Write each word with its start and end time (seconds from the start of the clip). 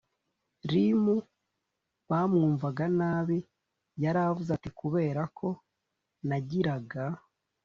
rimu 0.71 1.15
bamwumvaga 2.09 2.85
nabi 2.99 3.37
Yaravuze 4.03 4.49
ati 4.53 4.69
kubera 4.79 5.21
ko 5.37 5.47
nagiraga 6.27 7.03